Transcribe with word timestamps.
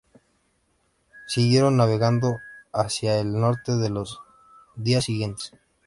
Siguieron 1.27 1.77
navegando 1.77 2.39
hacia 2.73 3.19
el 3.19 3.33
norte 3.39 3.73
los 3.87 4.15
dos 4.15 4.19
días 4.75 5.05
siguientes. 5.05 5.51